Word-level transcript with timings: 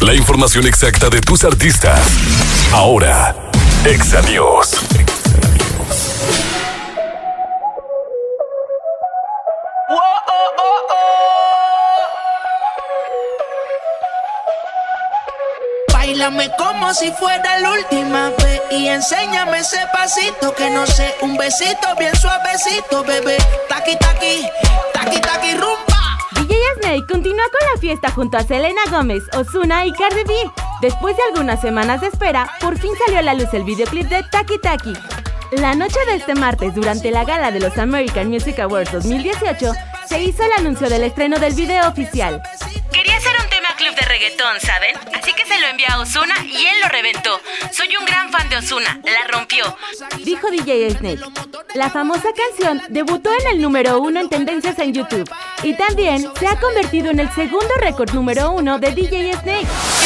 La 0.00 0.14
información 0.14 0.64
exacta 0.64 1.10
de 1.10 1.20
tus 1.20 1.42
artistas. 1.42 2.00
Ahora, 2.72 3.34
Exa 3.84 4.22
News. 4.22 4.76
Bailame 15.92 16.50
como 16.56 16.94
si 16.94 17.10
fuera 17.12 17.58
la 17.58 17.72
última 17.72 18.30
vez 18.30 18.62
y 18.70 18.86
enséñame 18.86 19.58
ese 19.58 19.78
pasito 19.92 20.54
que 20.54 20.70
no 20.70 20.86
sé, 20.86 21.16
un 21.22 21.36
besito 21.36 21.96
bien 21.98 22.14
suavecito, 22.16 23.02
bebé. 23.02 23.36
Taqui 23.68 23.96
taqui, 23.96 24.46
taqui. 24.94 25.27
Snake 26.88 27.06
continúa 27.06 27.44
con 27.44 27.68
la 27.74 27.78
fiesta 27.78 28.10
junto 28.10 28.38
a 28.38 28.42
Selena 28.42 28.80
Gómez, 28.90 29.22
Ozuna 29.34 29.84
y 29.84 29.92
Cardi 29.92 30.24
B. 30.24 30.34
Después 30.80 31.14
de 31.18 31.22
algunas 31.24 31.60
semanas 31.60 32.00
de 32.00 32.06
espera, 32.06 32.50
por 32.62 32.78
fin 32.78 32.92
salió 33.04 33.18
a 33.18 33.22
la 33.22 33.34
luz 33.34 33.52
el 33.52 33.64
videoclip 33.64 34.06
de 34.06 34.22
Taki 34.22 34.58
Taki. 34.58 34.94
La 35.50 35.74
noche 35.74 35.98
de 36.06 36.16
este 36.16 36.34
martes, 36.34 36.74
durante 36.74 37.10
la 37.10 37.24
gala 37.24 37.50
de 37.50 37.60
los 37.60 37.76
American 37.76 38.28
Music 38.28 38.58
Awards 38.60 38.90
2018, 38.92 39.70
se 40.08 40.22
hizo 40.22 40.42
el 40.42 40.52
anuncio 40.52 40.88
del 40.88 41.02
estreno 41.02 41.38
del 41.38 41.52
video 41.52 41.86
oficial. 41.86 42.42
Quería 42.90 43.18
hacer 43.18 43.32
un 43.38 43.50
tema 43.50 43.68
club 43.76 43.94
de 43.94 44.06
reggaetón, 44.06 44.58
¿saben? 44.58 44.96
Así 45.14 45.34
que 45.34 45.44
se 45.44 45.60
lo 45.60 45.66
envié 45.66 45.86
a 45.88 46.00
Osuna 46.00 46.36
y 46.46 46.56
él 46.56 46.76
lo 46.82 46.88
reventó. 46.88 47.38
Soy 47.70 47.94
un 47.98 48.06
gran 48.06 48.30
fan 48.30 48.48
de 48.48 48.56
Osuna, 48.56 48.98
la 49.04 49.30
rompió. 49.30 49.76
Dijo 50.24 50.50
DJ 50.50 50.92
Snake. 50.92 51.20
La 51.74 51.90
famosa 51.90 52.28
canción 52.32 52.80
debutó 52.88 53.30
en 53.30 53.56
el 53.56 53.62
número 53.62 54.00
uno 54.00 54.20
en 54.20 54.28
tendencias 54.28 54.78
en 54.78 54.94
YouTube 54.94 55.30
y 55.62 55.74
también 55.74 56.26
se 56.38 56.46
ha 56.46 56.58
convertido 56.58 57.10
en 57.10 57.20
el 57.20 57.30
segundo 57.32 57.68
récord 57.80 58.10
número 58.12 58.52
uno 58.52 58.78
de 58.78 58.92
DJ 58.92 59.34
Snake. 59.34 59.97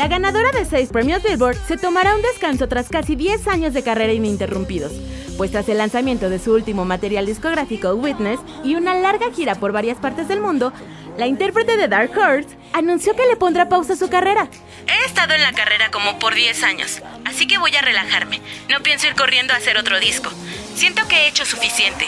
La 0.00 0.08
ganadora 0.08 0.50
de 0.52 0.64
seis 0.64 0.88
premios 0.88 1.22
Billboard 1.22 1.58
se 1.68 1.76
tomará 1.76 2.14
un 2.14 2.22
descanso 2.22 2.66
tras 2.68 2.88
casi 2.88 3.16
10 3.16 3.46
años 3.48 3.74
de 3.74 3.82
carrera 3.82 4.14
ininterrumpidos, 4.14 4.92
pues 5.36 5.50
tras 5.50 5.68
el 5.68 5.76
lanzamiento 5.76 6.30
de 6.30 6.38
su 6.38 6.54
último 6.54 6.86
material 6.86 7.26
discográfico 7.26 7.92
Witness 7.92 8.40
y 8.64 8.76
una 8.76 8.94
larga 8.94 9.30
gira 9.30 9.56
por 9.56 9.72
varias 9.72 9.98
partes 9.98 10.26
del 10.26 10.40
mundo, 10.40 10.72
la 11.18 11.26
intérprete 11.26 11.76
de 11.76 11.86
Dark 11.86 12.16
Horse 12.16 12.48
anunció 12.72 13.14
que 13.14 13.26
le 13.26 13.36
pondrá 13.36 13.68
pausa 13.68 13.92
a 13.92 13.96
su 13.96 14.08
carrera. 14.08 14.48
He 14.86 15.04
estado 15.04 15.34
en 15.34 15.42
la 15.42 15.52
carrera 15.52 15.90
como 15.90 16.18
por 16.18 16.34
10 16.34 16.62
años, 16.62 17.02
así 17.26 17.46
que 17.46 17.58
voy 17.58 17.76
a 17.76 17.82
relajarme. 17.82 18.40
No 18.70 18.82
pienso 18.82 19.06
ir 19.06 19.14
corriendo 19.14 19.52
a 19.52 19.56
hacer 19.56 19.76
otro 19.76 20.00
disco. 20.00 20.30
Siento 20.76 21.06
que 21.08 21.16
he 21.16 21.28
hecho 21.28 21.44
suficiente. 21.44 22.06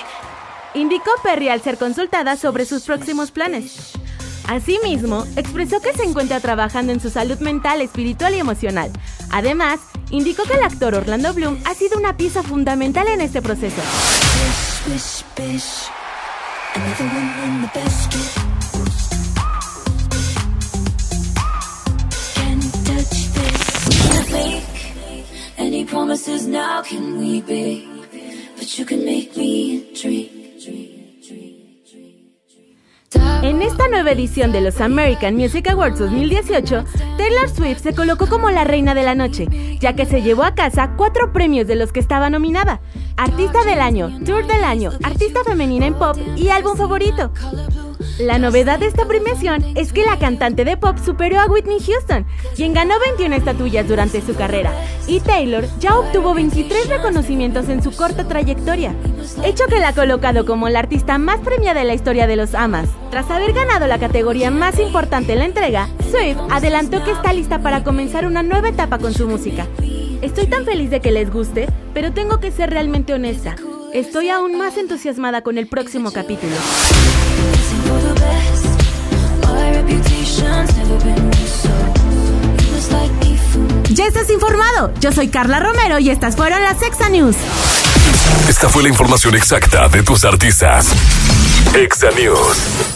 Indicó 0.72 1.10
Perry 1.22 1.50
al 1.50 1.60
ser 1.60 1.77
consultada 1.77 2.38
sobre 2.38 2.64
sus 2.64 2.84
próximos 2.84 3.30
planes. 3.32 3.92
Asimismo, 4.48 5.24
expresó 5.36 5.80
que 5.80 5.92
se 5.92 6.04
encuentra 6.04 6.40
trabajando 6.40 6.92
en 6.92 7.00
su 7.00 7.10
salud 7.10 7.38
mental, 7.38 7.80
espiritual 7.80 8.34
y 8.34 8.38
emocional. 8.38 8.90
Además, 9.30 9.80
indicó 10.10 10.44
que 10.44 10.54
el 10.54 10.62
actor 10.62 10.94
Orlando 10.94 11.32
Bloom 11.32 11.58
ha 11.64 11.74
sido 11.74 11.98
una 11.98 12.16
pieza 12.16 12.42
fundamental 12.42 13.08
en 13.08 13.20
este 13.20 13.42
proceso. 13.42 13.82
But 28.62 28.78
you 28.78 28.84
can 28.84 29.05
make 29.05 29.36
me. 29.36 30.92
En 33.42 33.61
esta 33.61 33.89
nueva 33.89 34.13
edición 34.13 34.53
de 34.53 34.61
los 34.61 34.80
American 34.80 35.35
Music 35.35 35.69
Awards 35.69 35.98
2018, 35.98 36.85
Taylor 37.19 37.48
Swift 37.48 37.83
se 37.83 37.92
colocó 37.92 38.29
como 38.29 38.51
la 38.51 38.63
reina 38.63 38.95
de 38.95 39.03
la 39.03 39.17
noche, 39.17 39.48
ya 39.80 39.95
que 39.95 40.07
se 40.07 40.23
llevó 40.23 40.45
a 40.45 40.55
casa 40.55 40.92
cuatro 40.97 41.33
premios 41.33 41.67
de 41.67 41.75
los 41.75 41.91
que 41.91 41.98
estaba 41.98 42.30
nominada. 42.30 42.80
Artista 43.17 43.64
del 43.64 43.80
año, 43.80 44.17
Tour 44.25 44.47
del 44.47 44.63
año, 44.63 44.92
Artista 45.03 45.42
femenina 45.45 45.86
en 45.86 45.95
pop 45.95 46.17
y 46.36 46.51
álbum 46.51 46.77
favorito. 46.77 47.33
La 48.18 48.39
novedad 48.39 48.78
de 48.78 48.86
esta 48.86 49.06
premiación 49.06 49.64
es 49.74 49.92
que 49.92 50.05
la 50.05 50.18
cantante 50.18 50.64
de 50.64 50.77
pop 50.77 50.98
superó 51.02 51.40
a 51.40 51.46
Whitney 51.46 51.78
Houston, 51.80 52.27
quien 52.55 52.74
ganó 52.74 52.95
21 53.00 53.34
estatuillas 53.34 53.89
durante 53.89 54.20
su 54.20 54.34
carrera, 54.34 54.70
y 55.06 55.20
Taylor 55.20 55.64
ya 55.80 55.98
obtuvo 55.98 56.34
23 56.34 56.89
reconocimientos 56.89 57.68
en 57.70 57.83
su 57.83 57.90
corta 57.92 58.28
trayectoria, 58.28 58.95
hecho 59.45 59.67
que 59.67 59.78
la 59.78 59.89
ha 59.89 59.95
colocado 59.95 60.45
como 60.45 60.68
la 60.68 60.80
artista 60.80 61.17
más 61.17 61.40
premiada 61.40 61.80
en 61.80 61.89
la 61.89 61.95
historia 61.95 62.27
de 62.27 62.36
los 62.36 62.55
AMAs. 62.55 62.89
Tras 63.11 63.30
haber 63.30 63.55
ganado 63.55 63.86
la 63.86 63.98
categoría 63.98 64.50
más 64.50 64.79
importante 64.79 65.33
en 65.33 65.39
la 65.39 65.46
entrega, 65.46 65.89
Swift 66.11 66.39
adelantó 66.50 67.02
que 67.05 67.12
está 67.12 67.33
lista 67.33 67.61
para 67.61 67.83
comenzar 67.83 68.27
una 68.27 68.42
nueva 68.42 68.68
etapa 68.68 68.98
con 68.98 69.14
su 69.14 69.27
música. 69.27 69.67
Estoy 70.20 70.46
tan 70.46 70.64
feliz 70.64 70.90
de 70.90 71.00
que 71.00 71.11
les 71.11 71.33
guste, 71.33 71.67
pero 71.94 72.12
tengo 72.12 72.40
que 72.40 72.52
ser 72.52 72.70
realmente 72.70 73.14
honesta. 73.14 73.56
Estoy 73.92 74.30
aún 74.30 74.57
más 74.57 74.79
entusiasmada 74.79 75.42
con 75.42 75.58
el 75.58 75.67
próximo 75.67 76.13
capítulo. 76.13 76.55
Ya 83.91 84.07
estás 84.07 84.30
informado. 84.30 84.95
Yo 85.01 85.13
soy 85.13 85.29
Carla 85.29 85.61
Romero 85.61 85.98
y 85.98 86.08
estas 86.08 86.36
fueron 86.36 86.63
las 86.63 86.80
Exa 86.83 87.11
News. 87.11 87.36
Esta 88.48 88.70
fue 88.70 88.83
la 88.83 88.89
información 88.89 89.35
exacta 89.35 89.89
de 89.89 90.03
tus 90.03 90.24
artistas. 90.24 90.89
Exa 91.74 92.11
News. 92.13 92.92